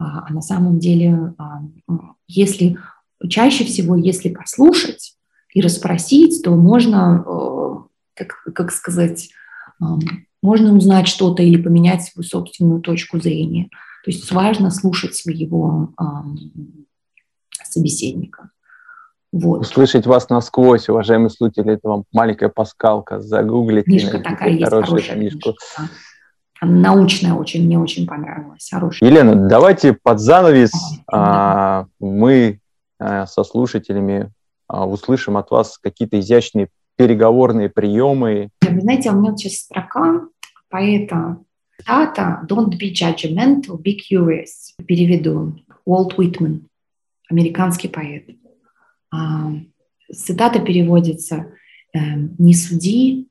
А, 0.00 0.24
а 0.26 0.32
на 0.32 0.40
самом 0.40 0.78
деле, 0.78 1.34
а, 1.36 1.60
если 2.26 2.78
чаще 3.28 3.64
всего, 3.64 3.96
если 3.96 4.30
послушать 4.30 5.14
и 5.52 5.60
расспросить, 5.60 6.42
то 6.42 6.52
можно, 6.52 7.22
э, 7.26 8.24
как, 8.24 8.54
как 8.54 8.72
сказать, 8.72 9.30
можно 10.42 10.74
узнать 10.74 11.06
что-то 11.06 11.42
или 11.42 11.60
поменять 11.60 12.02
свою 12.02 12.26
собственную 12.26 12.80
точку 12.80 13.20
зрения. 13.20 13.68
То 14.04 14.10
есть 14.10 14.30
важно 14.32 14.70
слушать 14.70 15.14
своего 15.14 15.94
собеседника. 17.64 18.50
Вот. 19.32 19.60
Услышать 19.60 20.06
вас 20.06 20.28
насквозь, 20.28 20.88
уважаемые 20.88 21.30
слушатели, 21.30 21.74
это 21.74 21.88
вам 21.88 22.04
маленькая 22.12 22.48
паскалка, 22.48 23.20
загуглите. 23.20 23.84
Книжка 23.84 24.18
такая 24.18 24.50
есть, 24.50 24.64
хорошая 24.64 25.16
книжку. 25.16 25.54
Книжка 25.76 25.90
научная 26.66 27.34
очень, 27.34 27.64
мне 27.64 27.78
очень 27.78 28.06
понравилась. 28.06 28.68
Хорошая. 28.70 29.08
Елена, 29.08 29.48
давайте 29.48 29.94
под 29.94 30.20
занавес 30.20 30.72
а, 31.10 31.86
мы 31.98 32.60
а, 32.98 33.26
со 33.26 33.44
слушателями 33.44 34.30
а, 34.68 34.86
услышим 34.86 35.36
от 35.36 35.50
вас 35.50 35.78
какие-то 35.78 36.20
изящные 36.20 36.68
переговорные 36.96 37.70
приемы. 37.70 38.50
Вы 38.60 38.80
знаете, 38.80 39.10
у 39.10 39.14
меня 39.14 39.36
сейчас 39.36 39.60
строка 39.60 40.26
поэта 40.68 41.38
Тата 41.86 42.46
«Don't 42.46 42.78
be 42.78 42.92
judgmental, 42.92 43.80
be 43.82 43.96
curious». 43.96 44.74
Переведу. 44.86 45.58
Уолт 45.86 46.18
Уитман, 46.18 46.68
американский 47.30 47.88
поэт. 47.88 48.28
А, 49.10 49.52
цитата 50.12 50.60
переводится 50.60 51.52
«Не 51.94 52.54
суди, 52.54 53.28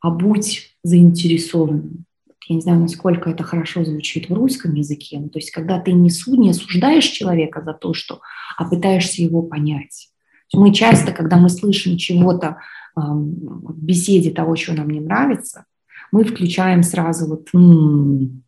а 0.00 0.10
будь 0.10 0.75
заинтересованным. 0.86 2.04
Я 2.48 2.54
не 2.56 2.62
знаю, 2.62 2.80
насколько 2.80 3.28
это 3.28 3.42
хорошо 3.42 3.84
звучит 3.84 4.28
в 4.28 4.34
русском 4.34 4.74
языке. 4.74 5.18
Ну, 5.18 5.28
то 5.28 5.38
есть, 5.38 5.50
когда 5.50 5.80
ты 5.80 5.92
не, 5.92 6.10
суд, 6.10 6.38
не 6.38 6.50
осуждаешь 6.50 7.06
человека 7.06 7.60
за 7.60 7.72
то, 7.72 7.92
что, 7.92 8.20
а 8.56 8.64
пытаешься 8.64 9.22
его 9.22 9.42
понять. 9.42 10.10
Мы 10.52 10.72
часто, 10.72 11.12
когда 11.12 11.38
мы 11.38 11.48
слышим 11.48 11.96
чего-то 11.96 12.46
э, 12.46 13.00
в 13.00 13.82
беседе 13.82 14.30
того, 14.30 14.54
что 14.54 14.74
нам 14.74 14.90
не 14.90 15.00
нравится, 15.00 15.64
мы 16.12 16.22
включаем 16.22 16.84
сразу 16.84 17.26
вот 17.26 17.48
м-м, 17.52 18.44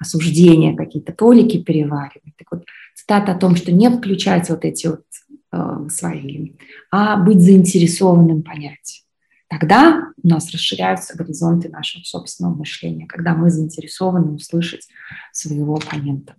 осуждения, 0.00 0.74
какие-то 0.74 1.12
толики 1.12 1.62
переваривать. 1.62 2.34
Так 2.36 2.48
вот, 2.50 2.64
цитата 2.96 3.32
о 3.32 3.38
том, 3.38 3.54
что 3.54 3.70
не 3.70 3.90
включать 3.90 4.50
вот 4.50 4.64
эти 4.64 4.88
вот 4.88 5.04
э, 5.52 5.88
свои, 5.88 6.52
а 6.90 7.16
быть 7.16 7.40
заинтересованным 7.40 8.42
понять. 8.42 9.04
Тогда 9.50 10.12
у 10.22 10.28
нас 10.28 10.52
расширяются 10.52 11.16
горизонты 11.16 11.68
нашего 11.68 12.04
собственного 12.04 12.54
мышления, 12.54 13.06
когда 13.06 13.34
мы 13.34 13.50
заинтересованы 13.50 14.32
услышать 14.32 14.86
своего 15.32 15.74
оппонента. 15.74 16.36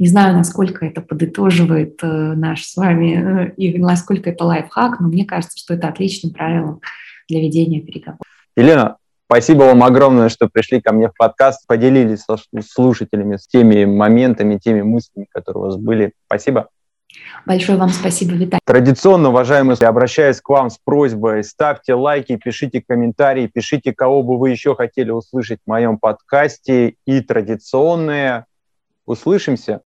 Не 0.00 0.08
знаю, 0.08 0.34
насколько 0.34 0.84
это 0.84 1.00
подытоживает 1.00 2.02
э, 2.02 2.06
наш 2.06 2.64
с 2.64 2.76
вами 2.76 3.46
э, 3.46 3.54
и 3.56 3.78
насколько 3.78 4.30
это 4.30 4.44
лайфхак, 4.44 4.98
но 4.98 5.06
мне 5.06 5.24
кажется, 5.24 5.56
что 5.56 5.74
это 5.74 5.86
отличным 5.86 6.32
правилом 6.32 6.80
для 7.28 7.40
ведения 7.40 7.80
переговоров. 7.80 8.22
Елена, 8.56 8.96
спасибо 9.26 9.62
вам 9.62 9.84
огромное, 9.84 10.28
что 10.28 10.48
пришли 10.48 10.80
ко 10.80 10.92
мне 10.92 11.08
в 11.08 11.16
подкаст, 11.16 11.64
поделились 11.68 12.24
со 12.24 12.38
слушателями 12.68 13.36
с 13.36 13.46
теми 13.46 13.84
моментами, 13.84 14.58
теми 14.58 14.82
мыслями, 14.82 15.28
которые 15.30 15.62
у 15.62 15.66
вас 15.66 15.76
были. 15.76 16.12
Спасибо. 16.26 16.70
Большое 17.46 17.78
вам 17.78 17.88
спасибо, 17.88 18.32
Виталий. 18.32 18.60
Традиционно, 18.64 19.30
уважаемые, 19.30 19.76
обращаюсь 19.76 20.40
к 20.40 20.48
вам 20.48 20.70
с 20.70 20.78
просьбой, 20.78 21.42
ставьте 21.44 21.94
лайки, 21.94 22.36
пишите 22.36 22.82
комментарии, 22.86 23.46
пишите, 23.46 23.94
кого 23.94 24.22
бы 24.22 24.38
вы 24.38 24.50
еще 24.50 24.74
хотели 24.74 25.10
услышать 25.10 25.60
в 25.64 25.68
моем 25.68 25.98
подкасте. 25.98 26.94
И 27.06 27.20
традиционное, 27.20 28.46
услышимся. 29.06 29.76